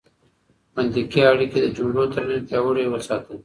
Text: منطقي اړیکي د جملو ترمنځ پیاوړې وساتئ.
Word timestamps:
منطقي 0.77 1.21
اړیکي 1.31 1.59
د 1.61 1.67
جملو 1.77 2.03
ترمنځ 2.13 2.43
پیاوړې 2.49 2.85
وساتئ. 2.89 3.37